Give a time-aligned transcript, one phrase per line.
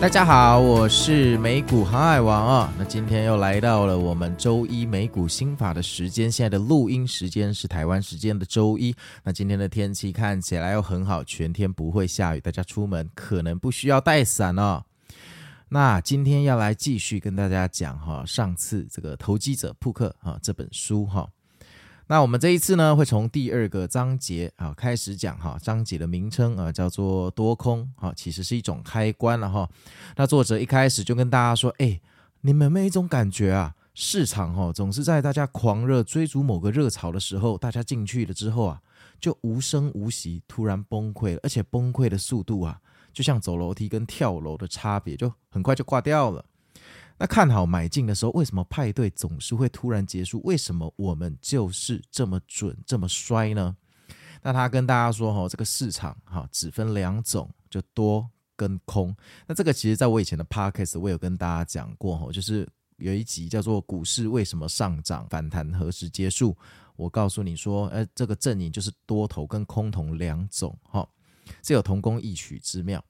[0.00, 2.72] 大家好，我是美股航海王啊。
[2.78, 6.32] 那今天又来到了我们周一美股新法的时间。
[6.32, 8.96] 现在的录音时间是台湾时间的周一。
[9.22, 14.82] 那今天的天气看起来又很好，全天不会下雨，大家出门可能不需要带伞哦。
[15.68, 21.28] 那今天要来继续跟大家讲哈，上次这个投机者扑克哈这本书哈。
[22.10, 29.70] 那我们这一次呢，会从第二个章节啊开始讲哈，章节的名称啊叫做多空啊，其实是一种开关了哈。
[30.16, 32.00] 那作者一开始就跟大家说，哎，
[32.40, 33.76] 你们有没有一种感觉啊？
[33.94, 38.82] 市场哈总是在大家狂热追逐某个热潮的时候，大家进去了之后啊，
[39.20, 42.80] 就无声无息突然崩溃了，而且崩溃的速度啊，
[43.12, 46.44] 就像走楼梯跟跳楼的差别，就很快就挂掉了。
[47.22, 50.40] 那看好买进的时候，为什么派对总是会突然结束？
[50.42, 53.76] 为什么我们就是这么准这么衰呢？
[54.40, 58.26] 那他跟大家说哈，这个市场哈只分两种，就多
[58.56, 59.14] 跟空。
[59.46, 62.66] 那这个其实在我以前的 podcast 我有跟大家讲过哈，就是
[62.96, 66.56] 有一集叫做“股市为什么上涨，反弹何时结束”。
[66.96, 71.06] 我告诉你说，呃，这个阵营就是多头跟空头两种哈，
[71.62, 73.04] 是有同工异曲之妙。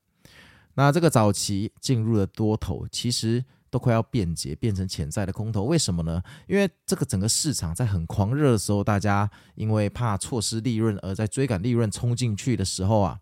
[0.75, 3.45] 那这个早期进入了多头，其实。
[3.71, 6.23] 都快要变节，变成潜在的空头，为什么呢？
[6.49, 13.19] 因为这个整个市场在很狂热的时候，大家因为怕错失利润而在追赶利润冲进去的时候啊，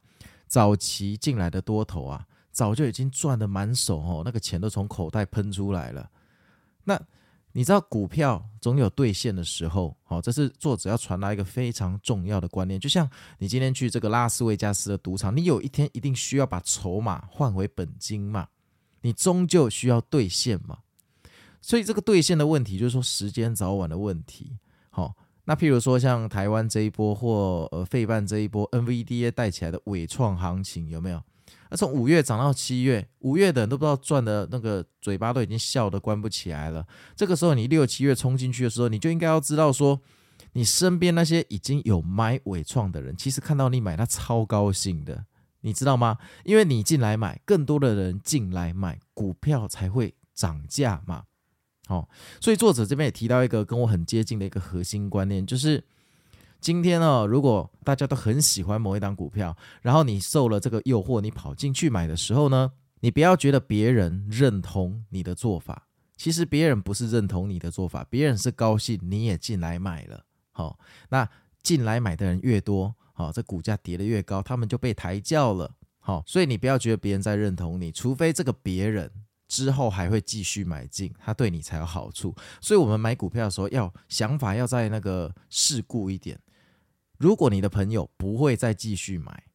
[0.46, 6.10] 早期进来的多头啊，早就已经赚得满手哦，那个钱都从口袋喷出来了。
[6.84, 6.98] 那
[7.52, 13.08] 你知道股票总有兑现的时候，好，这是作者要传达一个非常重要的观念，就像
[13.38, 18.48] 你今天去这个拉斯维加斯的赌场，你有一天一定需要把筹码换回本金嘛。
[19.02, 20.78] 你终究需要兑现嘛，
[21.60, 24.58] 所以这个兑现的问题就是说时间早晚的问题。
[24.90, 25.14] 好，
[25.44, 31.22] 那譬如说像台湾这一波或呃费半这一波 NVDA 带起来的纬创行情有没有？
[31.70, 36.86] 那从五月涨到七月，五月的人都不知道赚的那个嘴巴都已经笑得关不起来了。
[37.14, 40.00] 这个时候你六七月冲进去的时候，你就应该要知道说，
[40.54, 45.26] 你身边那些已经有买纬创的人，其实看到你买，他超高兴的。
[45.68, 46.16] 你知道吗？
[46.44, 51.24] 因为你进来买，更多的人进来买，股票才会涨价嘛。
[51.86, 52.08] 好、哦，
[52.40, 55.84] 所以作者这边也提到一个跟我很接近的一个核心观念，就是
[56.58, 65.86] 今天呢、哦，如果大家都很喜欢某一档股票，然后你受了这个诱惑，你跑进去买的时候呢，你不要觉得别人认同你的做法，
[66.16, 70.24] 其实别人不是认同你的做法，别人是高兴你也进来买了。
[70.50, 70.78] 好、哦，
[71.10, 71.28] 那
[71.62, 72.94] 进来买的人越多。
[73.18, 75.74] 好，这股价跌得越高，他们就被抬轿了。
[75.98, 79.10] 好，所以你不要觉得别人在认同你，除非这个别人
[79.48, 82.32] 之后还会继续买进，他对你才有好处。
[82.60, 86.38] 所以，我们买股票的时候要想法要在那个世故一点。
[87.16, 89.46] 如果你的朋友不会再继续买，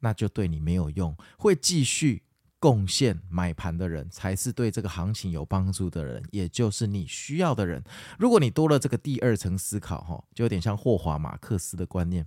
[0.00, 1.16] 那就对你没有用。
[1.38, 2.24] 会继续
[2.58, 7.80] 贡献买盘的人，才是对这个行情有帮助的人，也就是你需要的人。
[8.18, 12.26] 如果你多了这个第二层思考，哈，就有点像霍华马克斯的观念。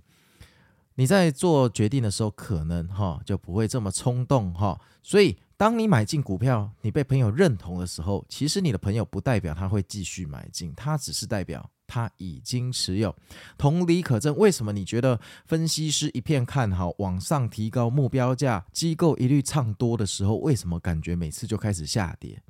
[0.96, 4.80] 你在做决定的时候，可能哈就不会这么冲动哈。
[5.02, 13.14] 所以，当你买进股票，你被朋友认同的时候，其实你的朋友不代表他会继续买进，他只是代表他已经持有。
[13.56, 22.42] 同理可证，为什么你觉得分析师一片看好，往上提高目标价，机构一律唱多的时候，为什么感觉每次就开始下跌？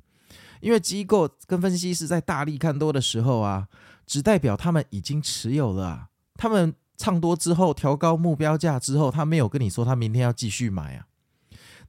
[0.61, 3.67] 因为机构跟分析师在大力看多的时候啊，
[4.07, 6.07] 只代表他们已经持有了。
[6.35, 11.05] 他们唱多之后，调高目标价之后，他没有跟你说他明天要继续买啊。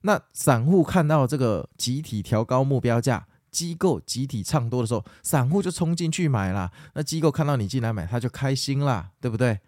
[0.02, 6.70] 那散户看到这个集体调高目标价，机构集体唱多的时候，散户就冲进去买了。
[6.94, 9.58] 那机构看到你进来买，他就开心啦，对不对？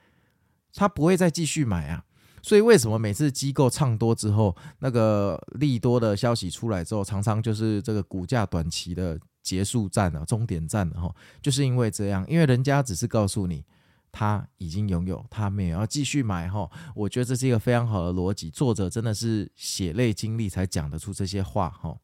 [0.74, 2.04] 他不会再继续买啊。
[2.42, 11.14] 所以为什么每次机构唱多之后，那个利多的消息出来之后，常常就是这个股价短期的结束战了、终点站了哈？
[11.42, 13.64] 就是因为这样，因为人家只是告诉你。
[14.12, 16.70] 他已经拥有，他没有要继续买哈。
[16.94, 21.96] 我觉得这是一个非常好的逻辑，作者真的是血泪经历才讲得出这些话哈。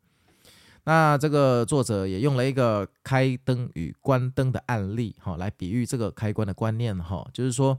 [0.85, 7.77] 那这个作者也用了一个开灯与关灯的案例哈，来比喻这个开关的观念哈，就是说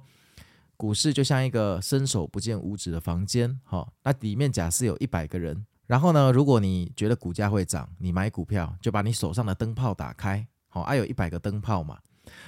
[0.76, 3.88] 股市就像一个伸手不见五指的房间哈。
[4.04, 11.98] 那里面假设有一百个人，然后呢，如果你觉得股价会涨，你买股票就把你手上的灯泡打开，好，啊有一百个灯泡嘛。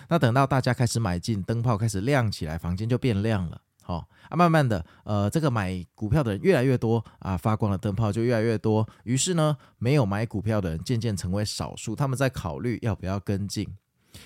[0.08, 3.62] 那等到大家开始买进，灯泡开始亮起来，房间就变亮了。
[3.81, 8.88] 好啊，慢慢的，呃，这个买股票的人越来越多啊，发光的灯泡就越来越多。
[9.04, 13.68] 于是呢，没有买股票的人渐渐成为少数，他们在考虑要不要跟进。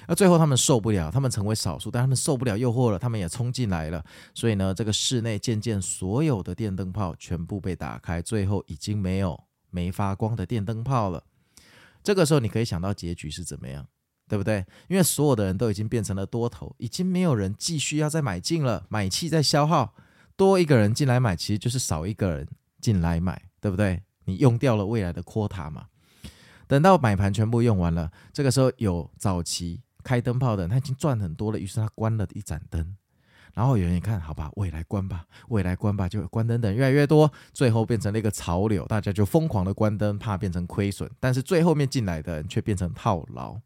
[0.07, 4.03] 那最后他们受不了，他们成为少数，但他们受不了诱惑了，他们也冲进来了。
[4.33, 11.23] 所以呢，这个室内渐渐所有的电灯泡全部被打开，最后已经没有没发光的电灯泡了。
[12.03, 13.87] 这个时候你可以想到结局是怎么样？
[14.27, 14.65] 对不对？
[14.87, 19.93] 因为所有的人都已经变成了多头，已经没有人继续要再买进了，买气在消耗，
[20.35, 22.47] 多一个人进来买，其实就是少一个人
[22.81, 24.01] 进来买，对不对？
[24.25, 25.87] 你用掉了未来的 quota 嘛。
[26.65, 32.95] 等到买盘全部用完了，这个时候有早期开灯泡的人，他已经赚很多了，于是他关了一盏灯。
[33.53, 43.59] 然后有人看，好吧，未来关吧，未来关吧，就关灯的人越来越多，最后变成了一个潮流，大家就疯狂的关灯，怕变成亏损，但是最后面进来的人却变成套牢。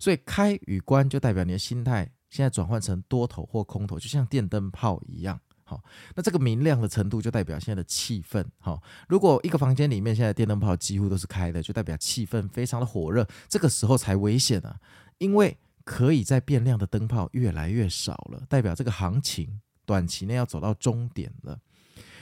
[0.00, 5.38] 所以开与关就代表你的心态现在转换成多头或空头，就像电灯泡一样。
[5.62, 5.80] 好，
[6.16, 8.44] 那这个明亮的程度就代表现在的气氛。
[8.58, 14.80] 好，如果一个房间里面现在电灯泡几乎都是开的，就代表气氛非常的火热，这个时候才危险啊，
[15.18, 21.60] 因为可以在变亮的灯泡越来越少了，代表这个行情短期内要走到终点了。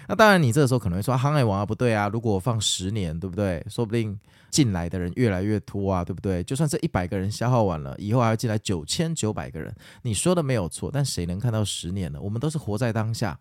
[0.08, 3.64] 那当然，你这个时候可能会说，航海王啊，不对啊，如果我放十年，对不对？
[3.68, 4.18] 说不定
[4.50, 6.42] 进来的人越来越多啊，对不对？
[6.42, 10.90] 就算这一百个人消耗完了，以后还要进来九千九百个人，你说的没有错。
[10.90, 12.18] 但谁能看到十年呢？
[12.20, 13.38] 我们都是活在当下。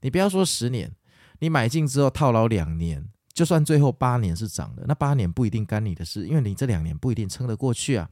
[0.00, 0.94] 你不要说十年，
[1.40, 3.04] 你买进之后套牢两年，
[3.34, 8.08] 就算最后八年是涨的，那八年不一定干你的事，因为你这两年不一定撑得过去啊。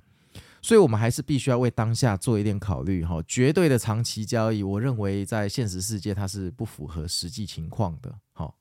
[0.65, 3.23] 所以，我们还是必须要为当下做一点考虑哈。
[3.29, 8.11] 绝对的长期交易，我认为在现实世界它是不符合实际情况的。
[8.33, 8.57] 好，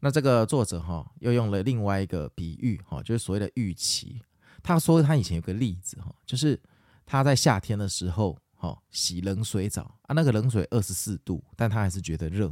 [0.00, 4.20] 那这个作者哈又用了另外一个比喻哈，就是所谓的预期。
[4.60, 6.60] 他说他以前有个例子哈，就是
[7.06, 12.46] 他在夏天的时候哈洗冷水澡啊，那个冷水二十四度，但他还是觉得热。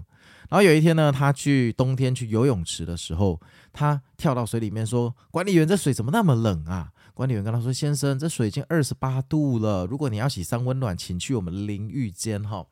[0.49, 3.41] 然后有一天呢，他去冬天去游泳池的时候，
[3.73, 9.87] 他跳到水里面说：“管理员，这水怎么那么冷啊？”管理员跟他说：“先生，这水已经二十八度了。
[9.87, 12.66] 如果你要洗三温暖，请去我们淋浴间哈。”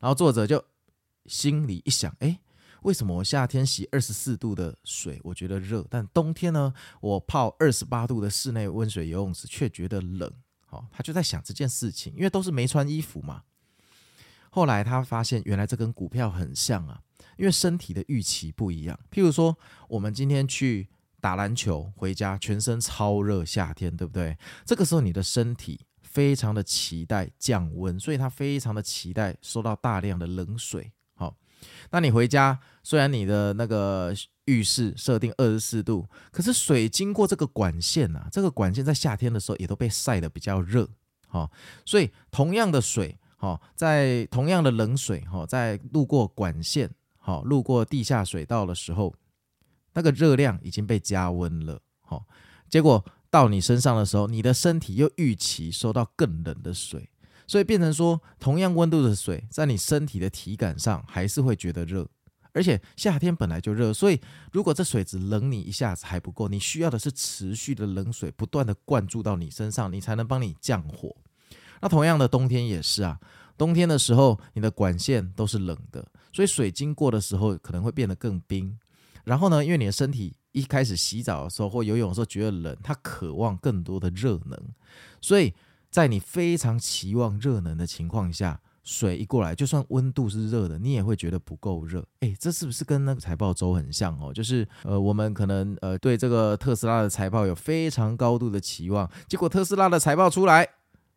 [0.00, 0.62] 然后作者就
[1.26, 2.40] 心里一想：“哎，
[2.82, 10.28] 为什么我夏天洗二十四度的水我觉得热，但冬天呢，我泡二十八度的室内温水游泳池却觉得冷？”
[10.66, 13.44] 好，他就在想这件事情，因为都是没穿衣服嘛。
[14.50, 17.00] 后来他发现，原来这跟股票很像啊，
[17.36, 18.98] 因为身体的预期不一样。
[19.12, 19.56] 譬如说，
[19.88, 20.88] 我们今天去。
[21.24, 24.36] 打篮球回家，全身超热，夏天对不对？
[24.66, 30.92] 这个时候你的身体非常的期待降温，所以它非常的期待收到大量的冷水。
[31.14, 31.34] 好，
[31.90, 34.14] 那你回家，虽然你的那个
[34.44, 40.86] 浴室设定二十四度，可是水经过这个管线啊，这个管线在夏天的时候也都被晒得比较热。
[41.26, 41.50] 好，
[41.86, 49.14] 所以同样的水，好，在同样的冷水，好，在路过管线，好，路过地下水道的时候。
[49.94, 52.26] 那个热量已经被加温了，好，
[52.68, 57.08] 结果到你身上的时候，你的身体又预期收到更冷的水，
[57.46, 62.08] 所以变成说，同样温度的水，在你身体的体感上还是会觉得热，
[62.52, 64.20] 而且夏天本来就热，所以
[64.52, 71.14] 如果这水只冷你一下子还不够，你需要的是持续的冷水，不断的灌注到你身上，你才能帮你降火。
[71.80, 73.18] 那同样的冬天也是啊，
[73.58, 78.78] 冬天的时候你的管线都是冷的，所以水经过的时候可能会变得更冰。
[79.24, 84.58] 然后呢，因为你的身体一开始洗澡的时候或游泳的时候觉得冷，它渴望更多的热能，
[85.20, 85.52] 所以
[85.90, 92.04] 在你非常期望热能的情况下，水一过来，就算温度是热的，你也会觉得不够热。
[92.20, 94.32] 诶，这是不是跟那个财报周很像哦？
[94.32, 100.68] 就是呃，我们可能呃对这个特斯拉的财报有非常高度的期望，结果特斯拉的财报出来，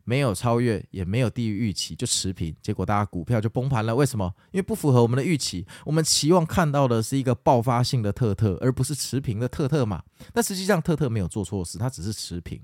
[0.08, 3.94] 没有超越，也没有低于预期，就持平，结果大家股票就崩盘了。
[3.94, 4.34] 为什么？
[4.52, 10.02] 因为不符合我们的预期，我们期望看到的是一个爆发性的特特，而不是持平的特特嘛。
[10.32, 12.58] 但实际上特特没有做错事，它只是持平。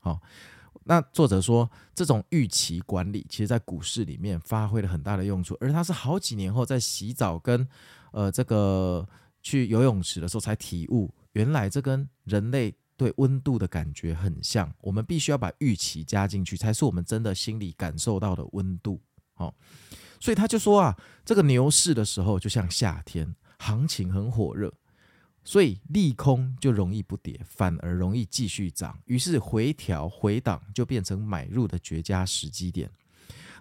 [0.00, 0.20] 好、
[0.84, 7.66] 那作者说，这种预期管理，其实在股市里面发挥了很大的用处，而他是好几年后在洗澡跟
[8.12, 9.04] 呃这个
[9.42, 14.72] 去游泳池的时候才体悟，原来这跟人类对温度的感觉很像。
[14.80, 19.00] 我们必须要把预期加进去，才是我们真的心里感受到的温度。
[19.34, 19.54] 好，
[20.18, 24.72] 所以他就说啊，这个牛市的时候就像夏天，行情很火热。
[25.44, 28.98] 所以利空就容易不跌，反而容易继续涨。
[29.04, 32.90] 于是回调回档就变成买入的绝佳时机点。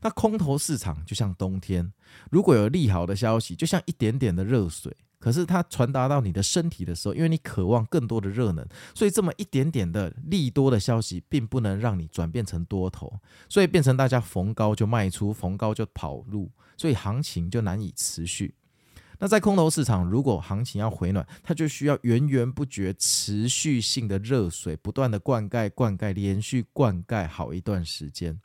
[0.01, 1.93] 那空头市场就像冬天，
[2.31, 13.19] 如果有利好的消息，就像一点点的热水，可是它传达到你的身体的时候，因为你渴望更多的热能，所以这么一点点的利多的消息，并不能让你转变成多头，
[13.49, 18.53] 所以变成大家逢高就卖出，逢高就跑路，所以行情就难以持续。
[19.17, 28.39] 那在空头市场，如果行情要回暖，它就需要源源不绝、持续性的热水，不断的灌溉、灌溉，连续灌溉好一段时间。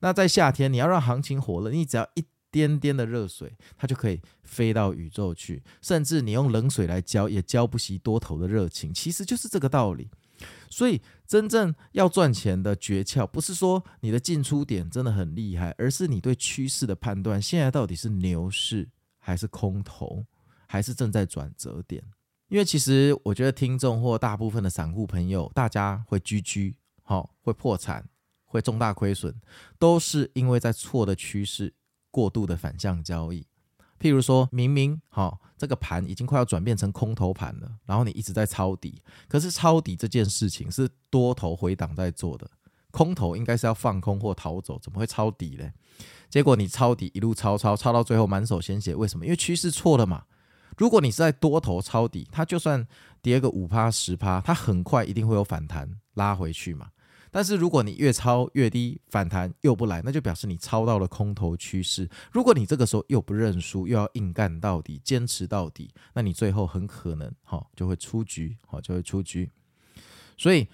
[0.00, 5.62] 那在夏天，你要让行情火热，你只要一颠颠的热水，它就可以飞到宇宙去。
[5.82, 8.92] 甚至你用冷水来浇，也浇不熄多头的热情。
[8.92, 10.10] 其实就是这个道理。
[10.70, 17.42] 所以，真正要赚钱的诀窍，不是说你的进出点真的很厉害，而是你对趋势的判断。
[17.42, 18.88] 现在到底是牛市？
[19.20, 20.24] 还是空头，
[20.66, 22.02] 还是正在转折点？
[22.48, 28.08] 因为其实我觉得听众或大部分的散户朋友，大家会居居好，会破产，
[28.46, 29.34] 会重大亏损，
[29.78, 31.74] 都是因为在错的趋势
[32.10, 33.46] 过度的反向交易。
[34.00, 42.48] 譬如说明明好，这个盘已经快要转变成空头盘了，然后你一直在抄底，可是抄底这件事情是多头回档在做的，
[42.92, 45.68] 空头应该是要放空或逃走，怎么会抄底呢？
[46.30, 49.24] 结果你抄底一路抄抄抄到最后满手鲜血，为什么？
[49.24, 50.22] 因为趋势错了嘛。
[50.76, 52.86] 如果你是在多头抄底，它就算
[53.20, 56.88] 跌个五趴十趴，它很快一定会有反弹拉回去嘛。
[57.30, 62.08] 但是如果你越抄越低，反弹又不来，那就表示你抄到了空头趋势。
[62.32, 69.50] 如果你这个时候又不认输，又要硬干到底，坚持到底，那你最后很可能哈就会出局，哈就会出局。
[70.36, 70.68] 所以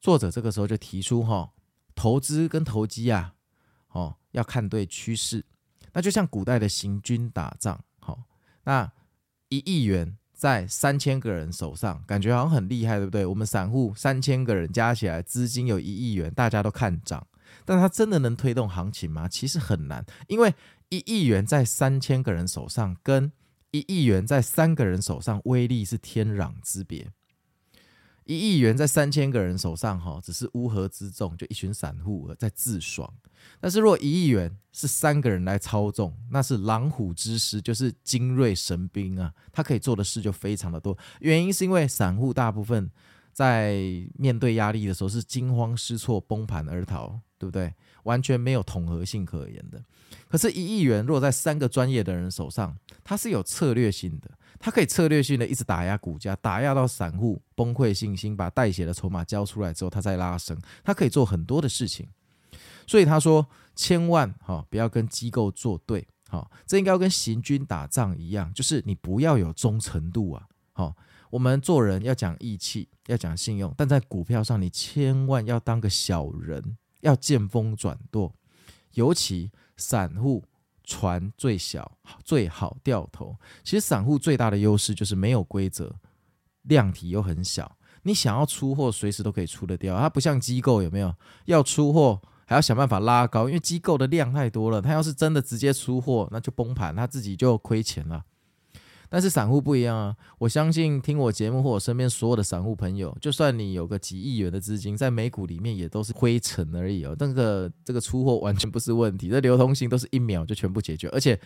[0.00, 1.52] 作者这个时候就提出哈，
[1.94, 3.34] 投资跟投机啊。
[3.88, 5.42] 哦，要看对趋势，
[5.94, 8.18] 那就像古代的行军打仗，好、哦，
[8.64, 8.92] 那
[9.48, 13.24] 一亿元在三千个人手上，感觉好像很厉害，对不对？
[13.24, 17.26] 我们散户三千个人加起来资金有一亿元，大家都看涨，
[17.64, 19.26] 但它真的能推动行情吗？
[19.26, 20.54] 其实很难，因为
[20.90, 23.32] 一亿元在三千个人手上，跟
[23.70, 27.10] 一亿元在三个人手上，威力是天壤之别。
[28.26, 33.10] 一亿元在三千个人手上，哈，只是乌合之众，就一群散户在自爽。
[33.60, 39.32] 但是，如果一亿元是三个人来操纵，那是狼虎之师，就是精锐神兵啊！
[39.52, 40.96] 他可以做的事就非常的多。
[41.20, 42.90] 原因是因为散户大部分
[43.32, 43.76] 在
[44.18, 47.72] 面对压力的时候是惊慌失措、崩盘而逃，对不对？
[48.02, 49.80] 完全没有统合性可言的。
[50.28, 54.35] 可是，一亿元若在三个专业的人手上，它是有策略性的。
[54.58, 60.58] 它可以策略性的一直打压股价，打压到散户崩溃信心，把带血的筹码交出来之后，它再拉升。
[60.82, 62.08] 它可以做很多的事情，
[62.86, 70.96] 所以他说，千万哈不要跟机构作对，哈，这应该要跟行军打仗一样，就是你不要有忠诚度啊，好，
[71.30, 78.34] 我们做人要讲义气，要讲信用，但在股票上，你千万要当个小人，要见风转舵，
[78.94, 80.44] 尤其散户。
[80.86, 81.92] 船最小
[82.24, 83.36] 最好掉头。
[83.62, 85.94] 其实散户最大的优势就是没有规则，
[86.62, 87.76] 量体又很小。
[88.04, 89.98] 你想要出货，随时都可以出得掉。
[89.98, 91.12] 它不像机构，有没有？
[91.46, 94.80] 要出货还要想办法拉高，因为机构的量太多了。
[94.80, 98.24] 它要是真的直接出货，那就崩盘，它自己就亏钱了。
[99.08, 100.16] 但是散户不一样啊！
[100.38, 107.14] 我相信听我节目或我身边所有的散户朋友，就算你有个几亿元的资金，在美股里面也都是灰尘而已哦。
[107.18, 111.08] 那个这个出货完全不是问题，这流通性都是一秒就全部解决。
[111.10, 111.38] 而且，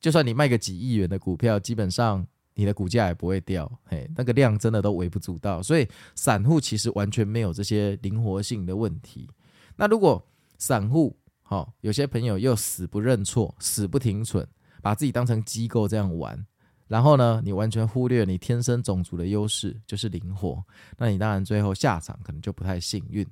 [0.00, 3.70] 就算你卖个几亿元的股票，基本上你的股价也不会掉。
[3.84, 5.62] 嘿，那个量真的都微不足道。
[5.62, 9.28] 所以，散户其实完全没有这些灵活性的问题。
[9.76, 10.24] 那如果
[10.56, 14.46] 散户好，有些朋友又死不认错，死不停损，
[14.82, 16.46] 把自己当成机构这样玩。
[16.88, 20.64] 然后呢，你完全忽略你天生种族的优势，就是灵活。
[20.98, 23.26] 那你当然最后下场可能就不太幸运。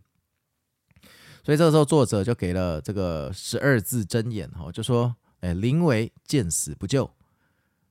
[1.42, 7.10] 所以这个时候作者就给了这个十二字真言哈，就说：哎，临危见死不救，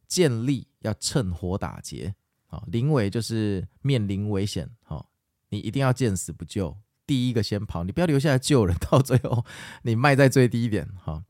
[0.08, 2.15] 见利要趁火打劫。
[2.48, 5.10] 啊，临危就是面临危险，好，
[5.50, 6.77] 你一定要见死不救，
[7.08, 9.43] 第一个先跑，你不要留下来救人，到最后
[9.82, 11.24] 你卖在最低点，哈。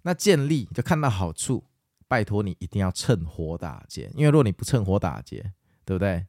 [0.00, 1.64] 那见利就看到好处，
[2.10, 5.52] 拜托你一定要趁火打劫，因为如果你不趁火打劫，
[5.84, 6.26] 对不对？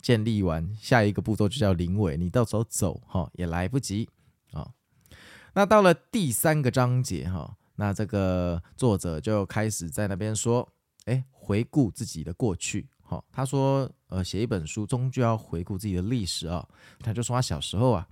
[0.00, 4.08] 建立完，下一个步骤就叫临尾，你到时候走哈也来不及
[4.52, 4.70] 啊。
[5.54, 10.68] 那到了第三个章节哈，那这个作者就开始在那边说，
[11.06, 12.88] 哎，回顾自己的过去。
[13.02, 16.64] 好，他说，呃，写一本书终究要回顾自己的历史啊。
[17.00, 18.06] 他就说他小时候啊，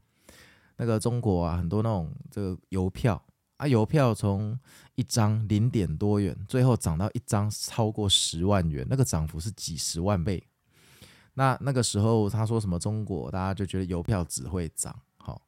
[0.76, 3.22] 那个中国啊，很多那种这个邮票
[3.62, 4.58] 啊，邮票从
[4.96, 10.42] 一张零点多元，最后涨到一张超过十万元，那个涨幅是几十万倍。
[11.34, 14.92] 那那个时候他说什么中国，大家就觉得邮票只会涨。
[15.16, 15.40] 好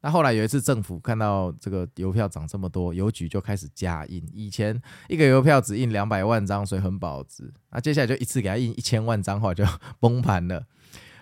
[0.00, 4.28] 那后来有一次，政府看到这个邮票涨这么多，邮局就开始加印。
[4.32, 7.54] 以前一个邮票只印两百万张，所以很保值。
[7.70, 9.64] 那接下来就一次给他印一千万张，后来就
[10.00, 10.66] 崩盘了。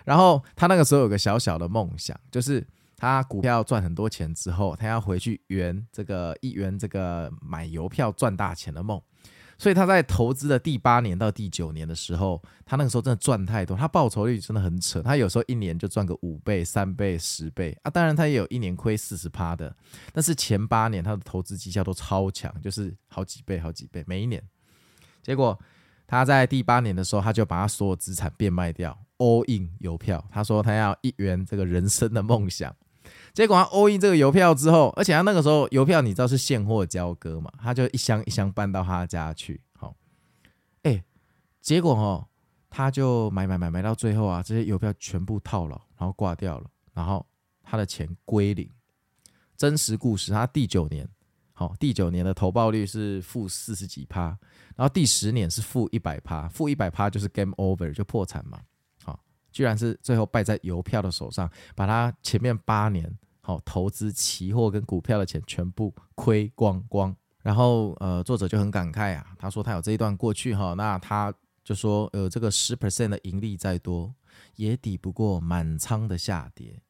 [0.05, 2.67] 然后他那个时候有个小小的梦想，就是
[3.01, 9.01] 他股票赚很多钱之后，他要回去圆这个一圆这个买邮票赚大钱的梦。
[9.57, 17.89] 所以他在投资的第八年到第九年的时候，他那个时候真的赚太多，他报酬率真的很扯，他有时候一年就赚个五倍、三倍、十倍啊！
[17.89, 19.75] 当然他也有一年亏四十趴的，
[20.13, 24.39] 但是前八年他的投资绩效都超强，就是好几倍、好几倍每一年。
[25.23, 25.59] 结果
[26.05, 30.23] 他在第八年的时候，他就把他所有资产变卖掉，all in 邮票。
[30.31, 32.75] 他说他要一圆这个人生的梦想。
[33.33, 39.61] 结果他 all in 这个邮票之后，而且他那个时候邮票你知道是现货交割嘛，他就一箱一箱搬到他家去。
[39.73, 39.95] 好，
[40.83, 41.03] 哎，
[41.61, 42.27] 结果哦，
[42.69, 47.25] 他就买买买买到最后啊，这些邮票全部套牢，然后挂掉了，然后
[47.63, 48.69] 他的钱归零。
[49.55, 51.07] 真实故事，他第九年，
[51.53, 54.37] 好，第九年的投报率是负四十几趴，
[54.75, 58.59] 然后第十年是负一百趴，负一百趴就是 game over 就破产嘛。
[59.51, 67.15] 居然是最后败在邮票的手上，把他前面八年好投资期货跟股票的钱全部亏光光。
[67.41, 74.13] 然后呃，作者就很感慨啊，他说他有这一段过去哈，那他就说呃，这个十 percent 的盈利再多，
[74.55, 76.81] 也抵不过满仓的下跌。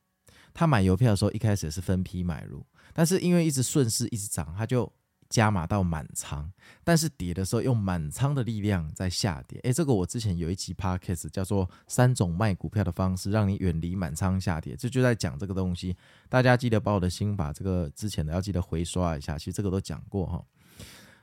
[0.53, 4.91] 他买邮票的时候一开始也是分批买入，但是因为一直顺势一直涨，他就。
[5.31, 6.51] 加码到满仓，
[6.83, 9.59] 但是跌的时候用满仓的力量在下跌。
[9.63, 15.95] 诶，这个我之前有一期 podcast 叫做《三种卖股票的方式，让你远离满仓下跌》，这就在讲这个东西。
[16.29, 20.43] 大家记得把我的心把这个之前的要记得回刷一下，其实这个都讲过哈。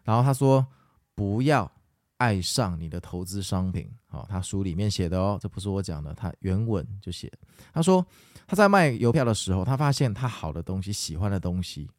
[0.02, 0.66] 然后他说
[1.14, 1.70] 不要
[2.16, 7.30] 爱上你的投资商品，好，他书里面写的哦，这不是我讲的，他原文就写。
[7.74, 8.04] 他说
[8.46, 11.90] 他在卖邮票的时候，他发现他好的东西、喜欢的东西，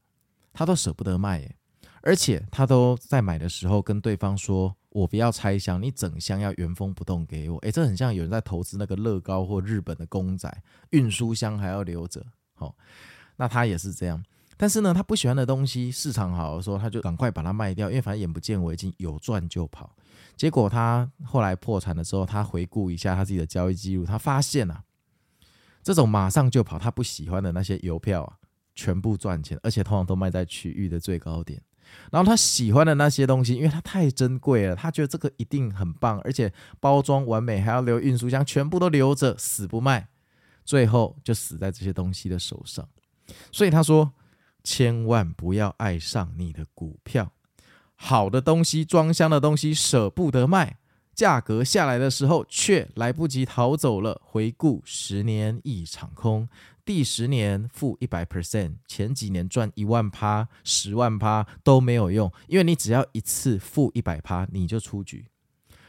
[0.52, 1.56] 他都舍不得卖耶。
[2.02, 12.26] 而且他都在买的时候跟对方说：“我不要拆箱，你整箱要原封不动给我。”诶，这很像有人在投资那个乐高或日本的公仔，运输箱还要留着。
[12.54, 12.76] 好，
[13.36, 14.24] 那他也是这样。
[14.58, 19.96] 但是呢，他不喜欢的东西，市场好的时候，他就赶快把它卖掉，因为反正眼不见为净，有赚就跑。
[20.36, 24.84] 结果他后来破产的时候，他回顾一下他自己的交易记录，他发现啊，
[25.82, 28.38] 这种马上就跑，他不喜欢的那些邮票啊，
[28.76, 31.62] 全部赚钱，而且通常都卖在区域的最高点。
[32.12, 40.08] 然后他喜欢的那些东西，因为它太珍贵了，他觉得这个一定很棒，而且包装完美，还要留运输箱，全部都留着，死不卖，
[40.66, 42.88] 最后就死在这些东西的手上。
[43.52, 44.12] 所以他说，
[44.64, 47.32] 千万不要爱上你的股票，
[47.96, 50.78] 好的东西，装箱的东西舍不得卖，
[51.14, 54.20] 价格下来的时候却来不及逃走了。
[54.24, 56.50] 回顾十年一场空。
[56.86, 65.28] 第十年负一百 percent，前几年赚一万趴、十万趴都没有用，因为你只要一次负一百趴，你就出局。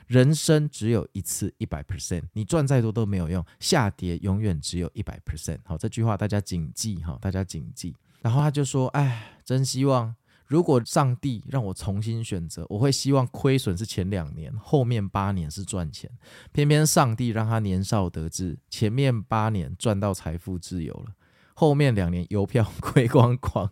[0.07, 5.59] 人生只有一次一百 percent，你赚再多都没有用，下跌永远只有一百 percent。
[5.64, 7.94] 好，这句话大家谨记哈，大家谨记。
[8.20, 10.14] 然后他就说：“哎，真希望。”
[10.50, 16.10] 如果上帝让我重新选择，我会希望亏损是前两年，后面八年是赚钱。
[16.50, 21.12] 偏偏上帝让他年少得志，前面八年赚到财富自由了，
[21.54, 23.70] 后面两年邮票亏光光。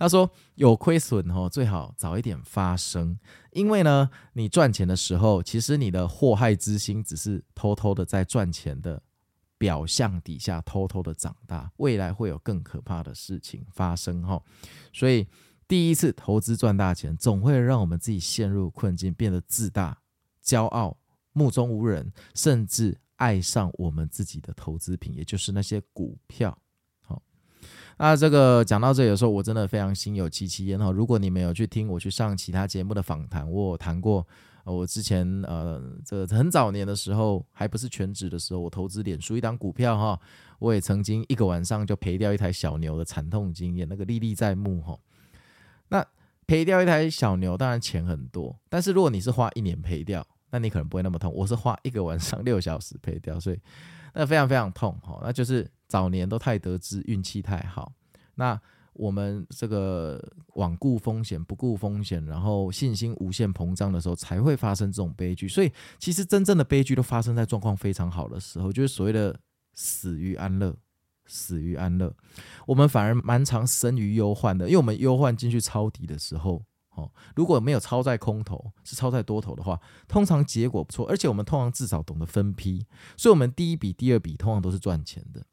[0.00, 3.16] 他说有亏损哦，最好早一点发生，
[3.52, 9.00] 因为呢，你赚钱的时候，其实你的祸害之心只是偷偷的在赚钱的
[9.56, 14.42] 表象底下偷偷的长大，未来会有更可怕的事情发生哈，
[14.92, 15.24] 所以。
[15.70, 19.96] 第一次投资赚大钱，总会让我们自己陷入困境，变得自大、
[20.44, 20.98] 骄傲、
[21.32, 26.58] 目中无人，甚至爱上我们自己的投资品，也就是那些股票。
[27.02, 27.22] 好，
[27.98, 30.90] 那这个讲到这里的时候，我真的非常心有戚戚焉哈。
[30.90, 34.26] 如果你没有去听我去上其他节目的访谈，我谈过，
[34.64, 40.20] 我之前呃，这很早年的时候，还不是全职的时候，我投资脸书一档股票哈，
[40.58, 44.98] 我也曾经一个晚上就赔掉一台小牛的惨痛经验，那个历历在目哈。
[45.90, 46.04] 那
[46.46, 51.30] 赔掉一台小牛，当然钱很多，但是如果你是花一年赔掉，那你可能不会那么痛。
[51.32, 53.60] 我是花一个晚上六小时赔掉，所以
[54.14, 55.20] 那非常非常痛哈。
[55.22, 55.70] 那就是。
[55.90, 57.92] 早年都太得志，运气太好。
[58.36, 58.56] 那
[58.92, 60.24] 我们这个
[60.54, 65.48] 罔顾风险、不顾风险，然后信心无限膨胀的时候，才会发生这种悲剧。
[65.48, 69.36] 所以，其实真正的悲剧都发生在状况非常好的时候，就是所谓的
[69.74, 70.72] 死于安乐，
[71.30, 72.12] 死于安乐。
[72.66, 76.62] 我们反而蛮常生于忧患的，因为我们忧患进去抄底的时候。
[76.96, 82.84] 哦，如果没有抄在空头，是抄在多头的话，通常结果不错，而且我们通常至少懂得分批，
[83.16, 85.46] 所以我们第一笔、第二笔通常都是赚钱的。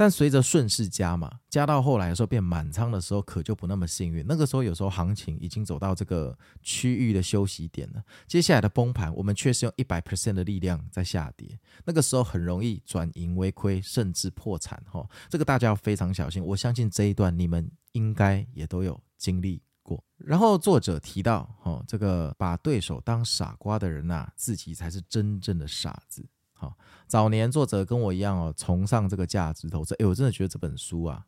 [0.00, 4.24] 但随着顺势加码，加到后来的时候变满仓的时候，可就不那么幸运。
[4.26, 11.60] 那个时候有时候行情已经走到这个区域的休息点了，接下来的崩盘，我们却是用一百 percent 的力量在下跌。
[11.84, 14.82] 那个时候很容易转盈为亏，甚至破产。
[14.90, 16.42] 哈，这个大家要非常小心。
[16.42, 20.02] 我相信这一段你们应该也都有经历过。
[20.16, 26.26] 然后作者提到，哈，这个把对手当傻瓜的人呐，自己才是真正的傻子。
[26.60, 29.94] 好，早年作者跟我一样哦，崇尚这个价值投资。
[29.94, 31.24] 哎，我真的觉得这本书啊，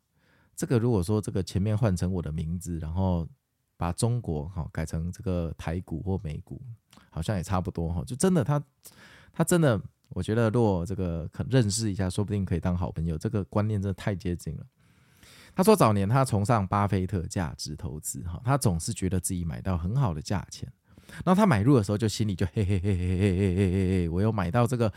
[0.55, 3.27] 这个如果说这个前面换成我的名字，然后
[3.75, 6.61] 把中国哈改成这个台股或美股，
[7.09, 8.03] 好像也差不多哈。
[8.05, 8.63] 就真的他
[9.33, 13.17] 他真的，我觉得如果这个可认识一下，说不定可以当好朋友。
[13.17, 14.63] 这个观念真的太接近了。
[15.55, 20.71] 他说早年他崇尚巴菲特价值投资哈，他总是觉得自己买到很好的价钱，
[21.25, 24.93] 然后他买入的时候就心里就嘿嘿嘿嘿嘿嘿嘿嘿，我又买到这个。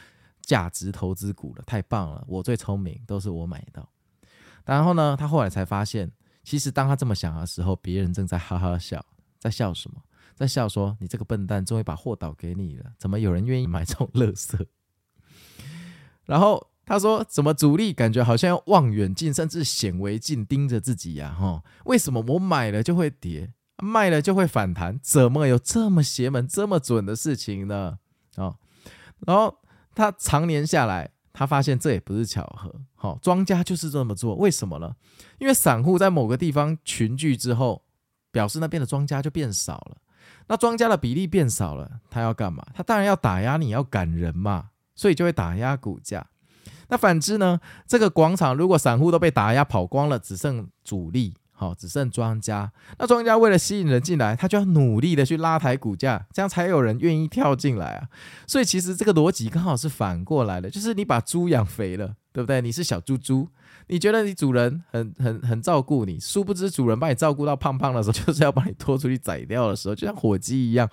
[0.46, 2.24] 价值投资股了，太棒了！
[2.28, 3.86] 我最聪明，都是我买到。
[4.64, 6.10] 然后呢，他后来才发现，
[6.44, 9.04] 其实当他这么想的时候，别人正在哈哈笑，
[9.40, 10.00] 在笑什么？
[10.36, 14.66] 在笑说：“你这个笨蛋，终于把货倒给你了，怎么有人愿意买这种垃圾？”
[16.26, 21.34] 然后他说：“怎么主力感觉好像要望远镜，甚至显微镜盯着自己呀？
[21.36, 25.00] 哈，为什么我买了就会跌，卖了就会反弹？
[25.02, 27.98] 怎么有这么邪门、这么准的事情呢？”
[28.36, 28.54] 啊，
[29.26, 29.58] 然后。
[29.96, 32.72] 他常年下来，他发现这也不是巧合。
[32.94, 34.94] 好，庄家就是这么做，为什么呢？
[35.38, 37.82] 因为散户在某个地方群聚之后，
[38.30, 39.96] 表示那边的庄家就变少了。
[40.48, 42.64] 那庄家的比例变少了，他要干嘛？
[42.74, 46.26] 他当然要打压你，要赶人嘛，所以就会打压股价。
[46.88, 47.58] 那反之呢？
[47.86, 51.34] 这个广场如果散户都被打压跑光了，只剩主力。
[51.58, 52.70] 好，只剩庄家。
[52.98, 58.08] 那庄家为了吸引人进来，他就要努力的去拉抬股价，这样才有人愿意跳进来啊。
[58.46, 62.60] 所以其实这个逻辑刚好是反过来的，就是你把猪养肥了，对不对？
[62.60, 63.48] 你是小猪猪，
[63.86, 70.86] 你觉得你主人很很很照顾你，殊不知主人把你照顾到胖胖的时候， 就是要把你拖出去宰掉的时候，就像火鸡一样。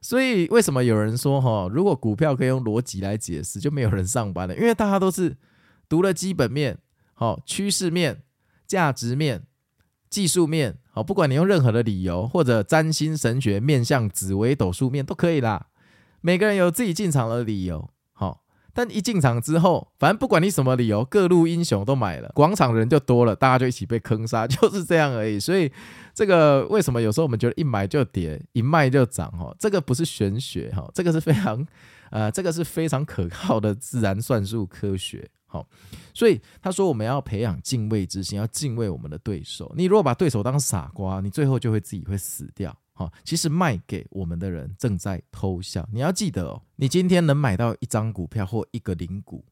[0.00, 4.56] 所以为什么有人说哈，如果股票可以用逻辑来解释，就没有人上班了？
[4.56, 5.36] 因为大家都是
[5.86, 6.78] 读了基本面、
[7.12, 8.22] 好趋势面、
[8.66, 9.42] 价值面。
[10.08, 15.66] 技术面好，不管你用任何的理由，或者占星神学面向紫微斗数面都可以啦。
[16.20, 18.42] 每个人有自己进场的理由，好，
[18.72, 25.38] 但一进场之后，反正不管你什么理由，各路英雄都买了，广场人就多了，大家就一起被坑杀， 就是这样而已。
[25.38, 25.70] 所以
[26.14, 29.30] 这个为什么有时候我们觉得一买就跌，一卖就涨？
[29.32, 31.66] 哈，这个不是玄学，哈，这个是非常，
[32.10, 35.28] 呃，这个是非常可靠的自然算术科学。
[36.12, 39.72] 所以他说我们要培养敬畏之心，要敬畏我们的对手。
[39.76, 42.76] 你如果把对手当傻瓜，你最后就会自己会死掉。
[42.94, 45.86] 好，其实卖给我们的人正在偷笑。
[45.92, 49.44] 你要记得哦，你今天能买到一张股票或一个零股，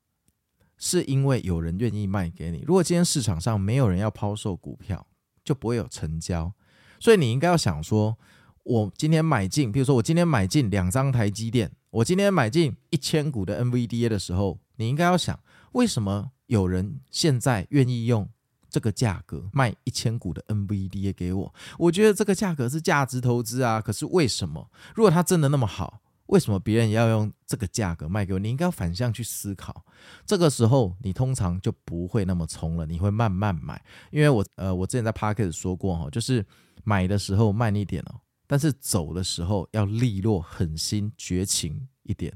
[0.79, 2.65] 是因为有人愿意卖给你。
[2.67, 5.07] 如果今天市场上没有人要抛售股票，
[5.45, 6.51] 就不会有成交。
[6.99, 8.17] 所以你应该要想说，
[8.63, 15.39] 我今天买进，比如说我今天买进两张台积电，我今天买进一千股的 NVDA 的时候，你应该要想。
[15.75, 18.29] 为什么有人现在愿意用
[18.71, 21.55] 这个价格卖一千股的 NVDA 给我？
[21.79, 23.81] 我觉得这个价格是价值投资啊。
[23.81, 24.71] 可是为什么？
[24.95, 28.39] 如果它真的那么好，为什么别人要用这个价格卖给我？
[28.39, 29.85] 你应该反向去思考。
[30.25, 33.85] 这个时候，你通常就不会那么冲了，你会慢慢买。
[34.11, 36.45] 因为我呃，我之前在 Podcast 说过哈，就是
[36.85, 42.33] 买的时候慢一点哦，但是走的时候要利落、狠心、绝情一点。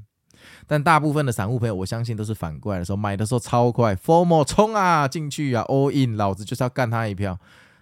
[0.66, 7.38] 但大部分的散户朋友，我相信都是反过来的时候，买的时候超快，FOMO 冲啊进去啊，all in，老子就是要干他一票。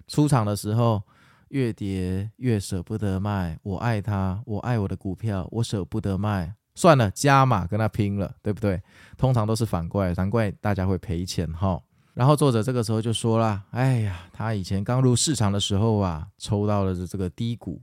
[0.08, 1.02] 出场的时候
[1.48, 8.80] 越跌越舍不得卖，我爱他，我爱我的股票，我舍不得卖，算了，加码跟他拼了，对不对？
[9.16, 11.80] 通常都是反过来，难怪大家会赔钱哈。
[12.14, 17.82] 然后作者这个时候就说了：“哎呀，他以前刚入市场的时候啊，抽到了这个低谷，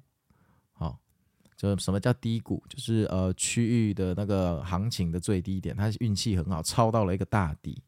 [1.63, 2.61] 就什么叫低谷？
[2.69, 7.81] 就是呃区域的那个行情的最低点，他运气很好，抄到了一个大底。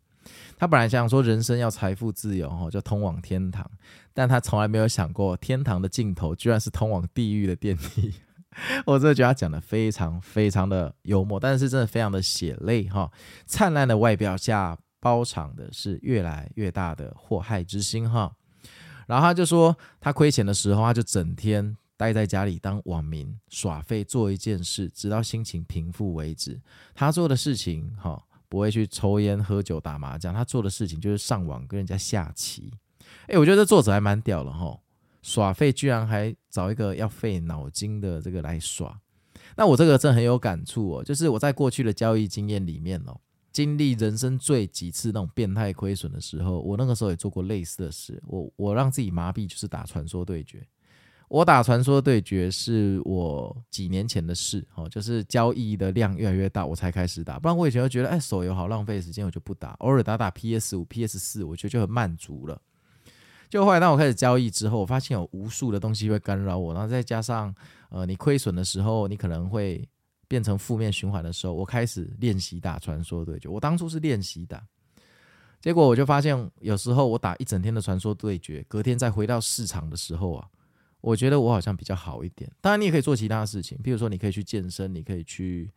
[0.58, 3.70] 他本来想说人生要财富自由，哈，就通往天堂，
[4.14, 8.14] 但他从来没有想过天堂的尽头居然是通往地狱的电梯。
[8.88, 13.12] 我真的觉得他讲的非常非常的幽默，但是真的非常的血泪哈，
[13.46, 18.36] 灿烂的外表下。”包藏的是越来越大的祸害之心哈，
[19.06, 26.60] 然后他就说，他亏钱的时候，他就整天待在家里当网民耍废，做一件事，直到心情平复为止。
[26.94, 32.72] 他做的事情哈，不会去抽烟、喝酒、打麻将，他做的事情就是上网跟人家下棋。
[33.28, 34.80] 诶，我觉得这作者还蛮屌的哈，
[35.22, 39.00] 耍废居然还找一个要费脑筋的这个来耍。
[39.56, 43.20] 那我这个真很有感触哦，就是我在过去的交易经验里面哦。
[43.52, 48.22] 经历人生最几次那种变态亏损的时候，我那个时候也做过类似的事。
[48.28, 50.68] 我我让自己麻痹，就是打传说对决。
[51.28, 57.40] 我打传说对决是我几年前的事，哦，就是交易的量越来越大，我才开始打。
[57.40, 59.72] 不然我以前就觉得，哎，手游好浪费时间，我就不打。
[59.80, 62.62] 偶尔打打 PS 五、PS 四，我觉得就很满足了。
[63.50, 67.54] 就后来当我开始交易之后，我发现有无数的东西会干扰我，然后再加上，
[67.90, 69.88] 呃，你亏损的时候，你可能会。
[70.28, 73.48] 变成负面循环的时候，我开始练习打传说对决。
[73.48, 74.60] 我当初是练习打，
[75.62, 80.48] 结果我就发现，有时候我打一整天的传说对决，隔天再回到市场的时候啊，
[81.06, 82.52] 我觉得我好像比较好一点。
[82.60, 85.72] 当然，你也可以做其他事情，比如说你可以去健身，你可以去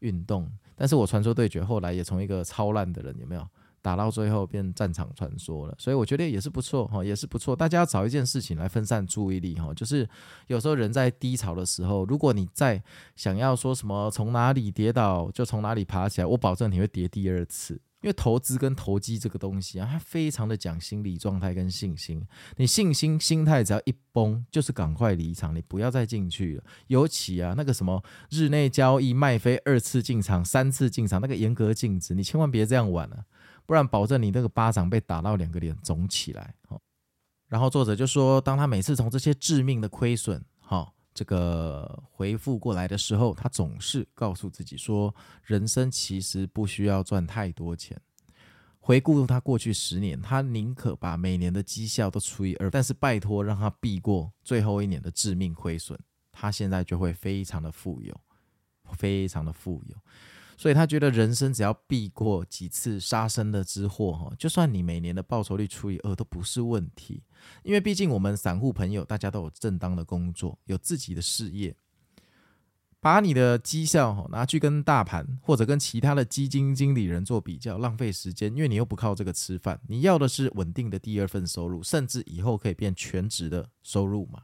[0.00, 0.50] 运动。
[0.74, 3.46] 但是我传说对决后来也从一个超烂的人，有没有？
[3.82, 7.56] 打到最后变战场传说了，所以我觉得也是不错哈，也是不错。
[7.56, 10.06] 大家要找一件事情来分散注意力哈，就是
[10.48, 12.82] 有时候人在低潮的时候，如果你在
[13.16, 17.80] 想要说什么从哪里跌倒就从哪里爬起来，我保证你会跌第二次。
[18.02, 22.26] 因为投资跟投机这个东西啊，它非常的讲心理状态跟信心。
[22.56, 26.64] 你信心心态只要一崩，就是赶快离场，你不要再进去了。
[26.86, 33.24] 尤其啊，那个什么日内交易卖飞二次进场、三次进场，那个严格禁止，你千万别这样玩啊。
[33.66, 36.54] 不然，保证你那个巴掌被打到两个脸肿起来。
[37.48, 48.00] 然后作者就说，当他每次从这些致命的亏损，哈，这个回复过来的时候，他总是告诉自己说，人生其实不需要赚太多钱。
[48.78, 55.98] 回顾他过去十年，他宁可把每年的绩效都除以二，但是拜托让他避过最后一年的致命亏损，
[56.32, 58.18] 他现在就会非常的富有，
[58.96, 59.96] 非常的富有。
[60.60, 67.22] 所以他觉得人生只要避过几次杀身的之祸，哈，就算你每年的报酬率除以二都不是问题。
[67.62, 71.74] 因为毕竟我们散户朋友大家都有正当的工作，有自己的事业，
[73.00, 78.54] 把你的绩效哈拿去跟大盘或者跟其他的基金经理人做比较，浪费时间。
[78.54, 84.42] 因为你又不靠这个吃饭，你要的是稳定的第二份收入，甚至以后可以变全职的收入嘛。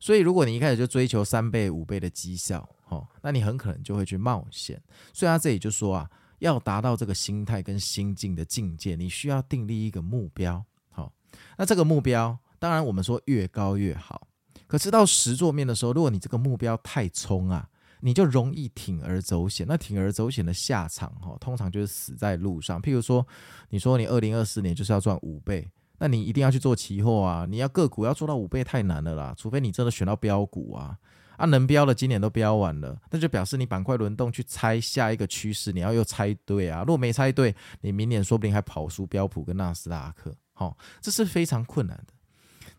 [0.00, 4.80] 所以如果你一开始就追求三倍、五倍的绩效，哦，那你很可能就会去冒险。
[5.12, 10.64] 所以他这里就说啊，要达到这个心态跟心境的境界，你需要订立一个目标。
[10.90, 11.12] 好，
[11.56, 14.28] 那这个目标，当然我们说越高越好。
[14.66, 17.68] 可是到实座面的时候，如果你这个目标太冲啊，
[18.00, 19.66] 你就容易铤而走险。
[19.68, 22.80] 那铤而走险的下场，哈，通常就是死在路上。
[22.80, 23.26] 譬如说，
[23.70, 27.46] 你说你二零二四年就是要赚五倍，那你一定要去做期货啊。
[27.48, 30.98] 你要个股要做到五倍太难了啦，除非你真的选到标股啊。
[31.36, 36.80] 啊，能标的今年都标完了，那就表示你板块轮动去猜下一个趋势，你要又猜对啊。
[36.80, 42.12] 如果没猜对，你明年说不定还跑输标普跟纳斯达克，好，这是非常困难的。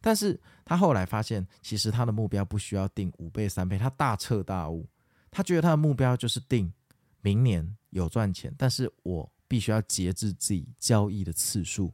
[0.01, 4.85] 但是他后来发现，其实他的目标不需要定五倍、三倍，他大彻大悟，
[5.31, 6.69] 他觉得他的目标就是定
[7.21, 11.93] 明年有赚钱，但是我必须要节制自己交易的次数，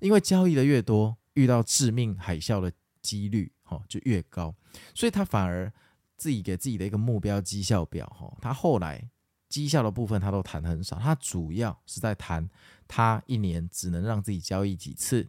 [0.00, 4.54] 因为交易的越多，遇到致命海啸的几率，哈，就越高，
[4.94, 5.72] 所以他反而。
[6.18, 9.06] 自己给自己的一个目标绩效表，哈，他后来
[9.50, 12.48] 绩效的部分他都谈很少，他主要是在谈
[12.88, 15.28] 他一年只能让自己交易几次，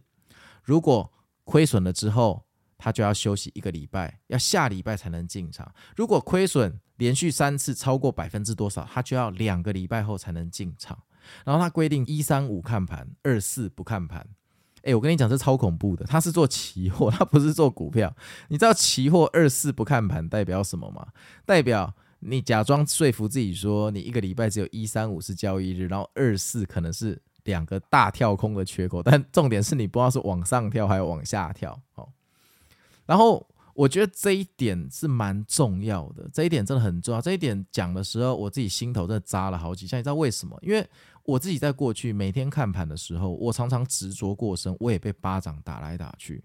[0.62, 1.12] 如果
[1.44, 2.42] 亏损了之后，
[2.78, 5.70] 他就要休息一个礼拜，要下礼拜才能进场。
[5.94, 10.98] 如果亏损连续三次超过百分之多少，他就要两个礼拜后才能进场。
[11.44, 14.26] 然后他规定一三五看盘，二四不看盘。
[14.82, 16.04] 哎，我跟你讲，这超恐怖的。
[16.04, 18.14] 他是做期货，他不是做股票。
[18.48, 21.06] 你知道期货二四不看盘代表什么吗？
[21.44, 29.02] 代表你假装说服自己说，你一个礼拜只有一三五是交易日，然后二四可能是两个大跳空的缺口。
[29.02, 31.80] 但重点是你不知道是往上跳还是往下跳。
[31.94, 32.08] 哦，
[33.06, 37.20] 然后我觉得这一点是蛮重要的，这一点真的很重要。
[37.20, 39.96] 这一点讲的时候，我自己心头真的扎了好几下。
[39.96, 40.58] 你知道为什么？
[40.62, 40.84] 因为
[41.28, 46.42] 我自己在过去每天看盘的时候，我常常执着过深，我也被巴掌打来打去。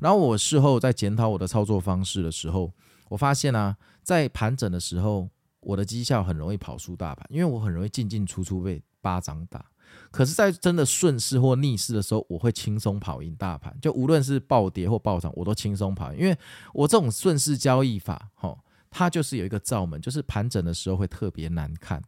[0.00, 2.72] 然后我事后在检讨我的操作方式的时候，
[3.10, 5.28] 我发现啊，在盘整的时候，
[5.60, 9.64] 我的绩效很容易跑输大盘，因为我很容易进进出出被巴掌打。
[10.10, 13.76] 可是，在真的顺势或逆势的时候，我会轻松跑赢大盘。
[13.80, 16.36] 就无论是暴跌或暴涨，我都轻松跑赢，因为
[16.72, 18.58] 我这种顺势交易法，哈，
[18.90, 22.02] 它就是有一个罩门，就是盘整的时候会特别难看。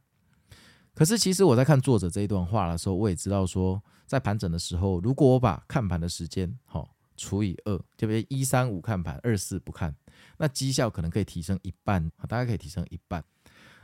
[0.96, 6.82] 可是，其实我在看作者这一段话的时候，我也知道说，在盘整的时候，如果我把看盘的时间，哈，
[7.18, 9.94] 除以二，就比如一三五看盘，二四不看，
[10.38, 13.22] 那绩效可能可以提升一半，大概可以提升一半。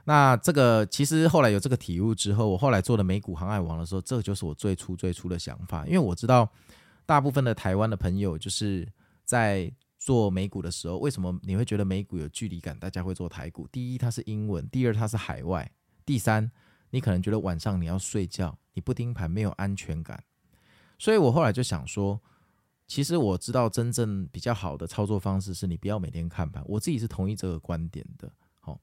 [0.05, 5.87] 那这个其实后来有这个体悟之后，我后来做了美股航海王的时候，这就是我最初最初的想法。
[5.87, 6.51] 因为我知道
[7.05, 8.91] 大部分的台湾的朋友就是
[9.23, 12.77] 在做美股的时候，为什么你会觉得美股有距离感？
[12.79, 15.71] 大家会做台股，第一它是英文，第二它是海外，
[16.07, 16.51] 第三
[16.93, 20.23] 你可能觉得晚上你要睡觉，你不盯盘没有安全感。
[20.99, 22.21] 所以我后来就想说，
[22.87, 28.31] 其实我知道真正比较好的操作方式是你不要每天看盘，我自己是同意这个观点的。
[28.61, 28.79] 好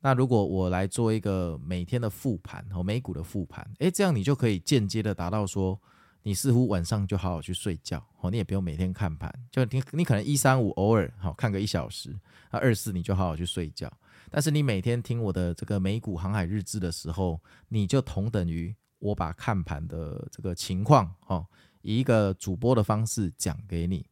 [0.00, 5.80] 那如果我来做一个每天的复盘和美股的复盘，诶，这样你就可以间接的达到说，
[6.22, 12.14] 你似乎晚上就好好去睡觉，哦，你也不用每天看盘，就你你可能一三五偶尔好看个一小时，
[12.50, 13.90] 那二四你就好好去睡觉，
[14.30, 21.46] 但是你每天听我的这个美股航海日志的时候，你就同等于我把看盘的这个情况，哦，
[21.82, 24.06] 以一个主播的方式讲给你。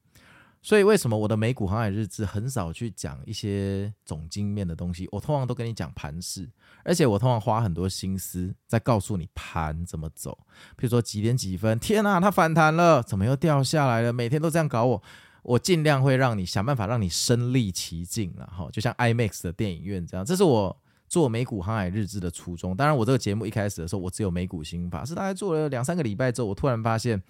[0.62, 5.07] 所以为什么我的美股航海日志很少去讲一些总经面的东西？
[5.12, 6.50] 我通常都跟你讲盘势，
[6.85, 10.38] 而且我通常花很多心思在告诉你盘怎么走。
[10.74, 14.11] 比如说几点几分，天啊，它反弹了，怎么又掉下来了？
[14.11, 15.03] 每天都这样搞我，
[15.44, 18.68] 我尽量会让你想办法让你身历其境了哈。
[18.72, 20.76] 就像 IMAX 的电影院这样，这是我
[21.09, 22.76] 做美股航海日志的初衷。
[22.76, 27.22] 当然，我这个节目一开始的时候，我只有美股心法，是大概做了两三个礼拜之后，我突然发现。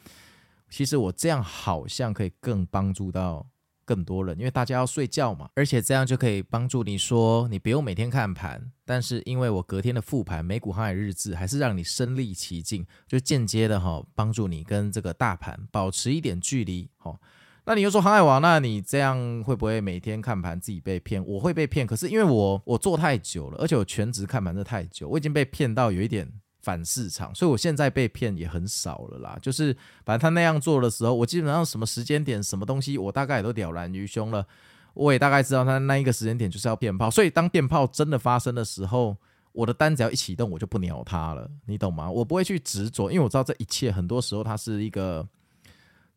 [0.70, 3.46] 其实我这样好像可以更帮助到
[3.84, 16.90] 更多人，因为大家要睡觉嘛，而且这样就可以帮助你说你不用每天看盘，但是因为我隔天的复盘美股航海日志还是让你身历其境，就间接的哈帮助你跟这个大盘保持一点距离。
[16.96, 17.16] 哈，
[17.64, 21.24] 那你又说航海王，那你这样会不会每天看盘自己被骗？
[21.26, 26.30] 我会被骗，可是因为我我做太久了，而且我全职看盘的太久，我已经被骗到有一点。
[26.64, 29.38] 反市场，所以我现在被骗也很少了啦。
[29.42, 29.70] 就是
[30.02, 34.46] 反正他那样做的时候，我基本上什么时间点、什么东西，我大概也都了然于胸了。
[34.94, 39.14] 我也大概知道他那一个时间点就是要变炮，所以当变炮真的发生的时候，
[39.52, 42.10] 我的单只要一启动，我就不鸟他了，你懂吗？
[42.10, 45.28] 我不会去执着，因为我知道这一切很多时候它是一个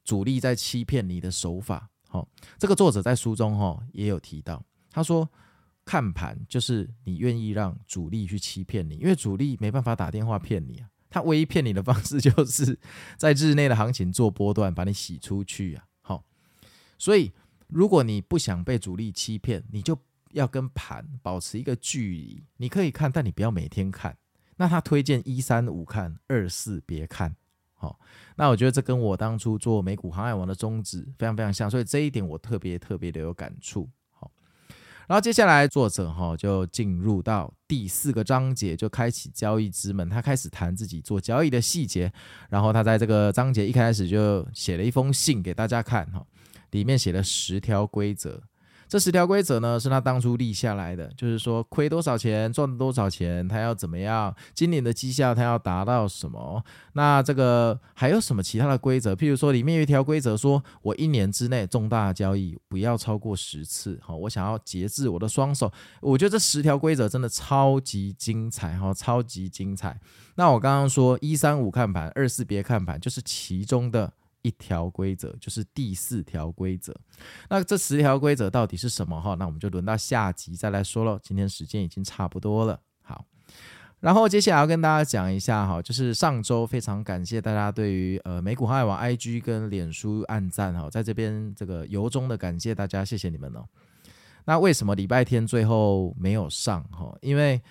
[0.07, 1.87] 主力在欺骗你的手法。
[2.07, 5.29] 好，这个作者在书中哈也有提到，他说。
[5.89, 12.77] 看盘就是你愿意让主力去欺骗你，因为主力没办法打电话骗你啊，他唯一骗你的方式 就是
[13.15, 15.85] 在日内的行情做波段把你洗出去啊。
[16.01, 16.25] 好，
[16.97, 17.31] 所以
[17.67, 19.97] 如果你不想被主力欺骗，你就
[20.33, 22.43] 要跟盘保持一个距离。
[22.57, 24.17] 你可以看，但你不要每天看。
[24.57, 27.37] 那他推荐一三五看，二四别看。
[27.79, 27.99] 好，
[28.35, 33.87] 那我觉得这跟我当初做美股航海王的宗旨非常非常像，所以这一点我特别特别的有感触。
[34.11, 34.31] 好
[35.05, 40.09] 然后接下来，作者哈就进入到第四个章节，就开启交易之门。
[40.09, 42.11] 他开始谈自己做交易的细节。
[42.49, 46.25] 然后他在这个章节一开始就写了一封信给大家看哈，
[46.71, 48.41] 里面写了十条规则。
[48.87, 56.63] 这十条规则呢，是他当初立下来的，就是说亏多少钱赚多少钱，他要怎么样，今年的绩效他要达到什么。
[56.93, 59.13] 那这个还有什么其他的规则？
[59.13, 63.99] 譬如说，里面有一条规则说，我一年之内重大交易不要超过十次。
[64.01, 65.71] 好，我想要节制我的双手。
[66.01, 69.99] 我觉得这十条规则真的超级精彩哈，超级精彩。
[70.35, 74.13] 那我刚刚说一三五看盘，二四别看盘，就是其中的。
[74.47, 76.95] 一条规则就是第四条规则，
[77.49, 79.35] 那这十条规则到底是什么哈？
[79.35, 81.19] 那我们就轮到下集再来说喽。
[81.21, 83.25] 今天时间已经差不多了，好，
[83.99, 93.65] 然后接下来要跟大家讲一下哈，就是上周非常感谢大家对于呃美股航海王 IG 跟脸书按赞哈，在这边这个由衷的感谢大家，谢谢你们哦。
[94.45, 97.13] 那为什么礼拜天最后没有上哈？
[97.21, 97.61] 因为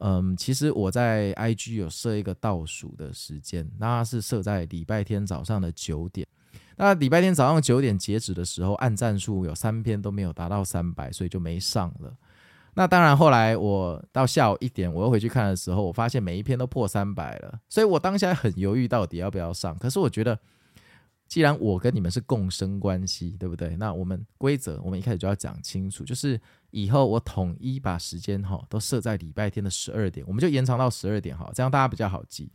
[0.00, 6.26] 嗯，其实我在 IG 有设一个倒数的时间，那是设在礼拜天早上的九点。
[6.76, 12.14] 那礼拜天早上九点截止的时候，按赞数有三篇都没有达到三百，所以就没上了。
[12.74, 19.76] 那当然，后来我到下午一点，我又回去看的时候，我发现每一篇都破三百了，所以我当下很犹豫到底要不要上。
[19.78, 20.38] 可是我觉得。
[21.28, 23.76] 既然我跟你们是共生关系，对不对？
[23.76, 32.50] 那我们规则，我们一开始就要讲清楚，就是以后我统一把时间哈都设在礼拜天的十二点，我们就延长到十二点哈，这样大家比较好记。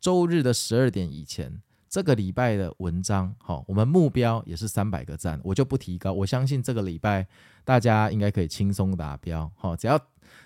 [0.00, 6.12] 周日的十二点以前，这个礼拜的文章，哈，我们目标也是三百个赞，我就不提高。
[6.12, 7.26] 我相信这个礼拜
[7.64, 9.98] 大家应该可以轻松达标，好，只要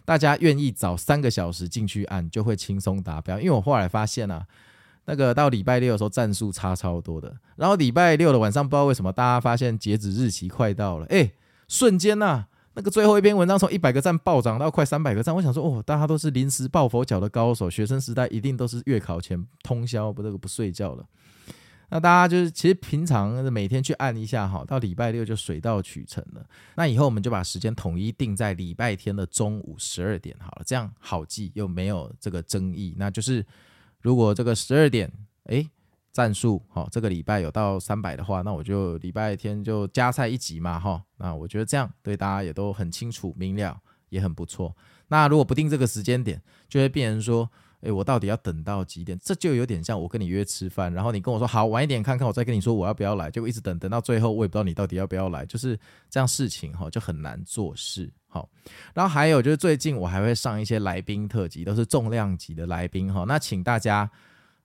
[0.05, 3.41] 大家愿意早三个小时进去按，就会轻松达标。
[3.41, 4.47] 因为我后来发现啊，
[5.11, 11.33] 那个到礼拜六的时候赞数差超多的，然后礼拜六的晚上不知道为什么大家发现截止日期快到了，哎，
[11.67, 12.45] 瞬间呐、
[12.75, 21.03] 那个最后一篇文章从一百个赞暴涨到快三百个赞，我想说哦，大家都是临时抱佛脚的高手，学生时代一定都是月考前通宵不这个不睡觉了。
[21.89, 26.45] 那大家就是其实平常每天去按一下哈，到礼拜六就水到渠成了。
[26.75, 32.95] 那以后我们就把时间统一定在礼拜天的中午十二点好了，这样好记又没有这个争议。
[32.99, 33.43] 那就是
[34.01, 35.13] 如果这个十二点
[35.45, 35.69] 诶。
[36.11, 41.01] 战术哦，这个礼拜有到三百的话，那我就礼拜天就加赛一集嘛哈。
[41.19, 44.75] 那我觉得这样对大家也都很清楚明了，也很不错。
[45.09, 47.49] 那如果不定这个时间点，就会变成说，
[47.81, 49.19] 诶，我到底要等到几点？
[49.23, 55.79] 这就有点像我跟你约吃饭，然后你跟我说好晚一点看看，我再跟你说我要不要来，就一直等等到最后，我也不知道你到底要不要来，就是
[56.11, 58.11] 这样事情哈，就很难做事。
[58.27, 58.49] 好，
[58.95, 63.25] 然后还有就是最近我还会上一些来宾特辑，都是重量级的来宾哈。
[63.27, 64.11] 那请大家，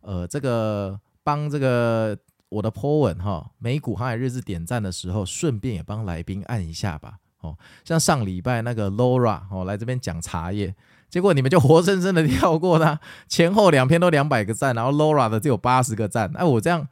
[0.01, 0.99] 呃，这个。
[1.25, 2.17] 帮这个
[2.49, 7.17] 我的 po 文哈，美股航海日志点赞的时候，顺便也帮来宾按一下吧。
[7.39, 10.75] 哦，像上礼拜那个 Laura 哦来这边讲茶叶，
[11.13, 16.31] 结果你们就活生生的跳过他，前后两篇都两百个赞，然后 Laura 的只有八十个赞。
[16.33, 16.87] 哎，我这样，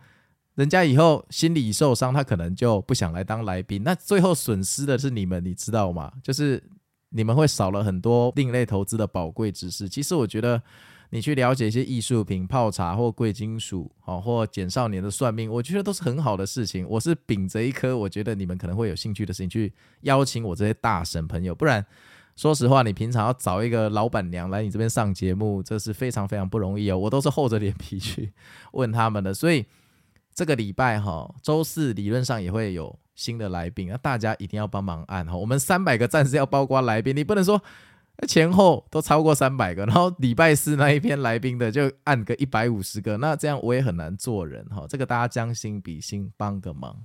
[0.54, 3.82] 人家以后心理受伤，他可能就不想来当来宾。
[3.84, 6.12] 那最后损失的是你们，你知道吗？
[6.22, 6.62] 就是
[7.10, 9.90] 你们会少了很多另类投资的宝贵知识。
[9.90, 10.62] 其实我觉得。
[11.14, 16.88] 你去了解一些艺术品、泡茶或贵金属，好，或简少年的算命，我觉得都是很好的事情。
[16.88, 21.86] 我是秉着一颗我觉得你们可能会有兴趣的事情去邀请我这些大神朋友，不然
[22.36, 26.98] 说实话，你平常要找一个老板娘来你这边上节目，这是非常非常不容易哦。
[26.98, 28.34] 我都是厚着脸皮去
[28.74, 29.66] 问他们的，所以
[30.34, 35.36] 这个礼拜哈，周四理论上也会有新的来宾，那大家一定要帮忙按哈。
[35.36, 37.62] 我们三百个赞是要包括来宾，你不能说。
[38.28, 44.86] 前后都超过三百个，然后礼拜四那一篇来宾的就按个一百五十个，那这样我也很难做人哈。
[44.88, 46.96] 这个大家将心比心，帮个忙。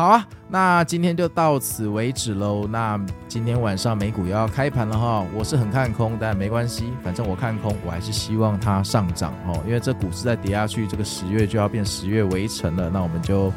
[0.00, 2.66] 好啊，那今天就到此为止喽。
[2.66, 2.98] 那
[3.28, 12.88] 今天晚上美股又要开盘了哈，我是很看空，但没关系，反正我看空，我还是希望它上涨哦，因为这股市再跌下去，这个十月就要变十月围城了。
[12.88, 13.52] 那我们就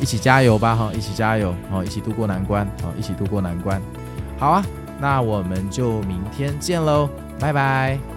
[0.00, 3.80] 一起加油吧哈，一起加油哦，一起度过难关哦，一起度过难关。
[4.40, 4.66] 好啊。
[4.98, 7.08] 那我们就明天见喽，
[7.38, 8.15] 拜拜。